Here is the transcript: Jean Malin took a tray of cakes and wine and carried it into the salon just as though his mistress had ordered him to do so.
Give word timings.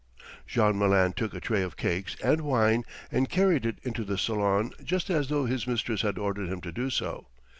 Jean 0.47 0.79
Malin 0.79 1.13
took 1.13 1.31
a 1.35 1.39
tray 1.39 1.61
of 1.61 1.77
cakes 1.77 2.15
and 2.23 2.41
wine 2.41 2.83
and 3.11 3.29
carried 3.29 3.67
it 3.67 3.77
into 3.83 4.03
the 4.03 4.17
salon 4.17 4.71
just 4.83 5.11
as 5.11 5.27
though 5.29 5.45
his 5.45 5.67
mistress 5.67 6.01
had 6.01 6.17
ordered 6.17 6.49
him 6.49 6.59
to 6.59 6.71
do 6.71 6.89
so. 6.89 7.27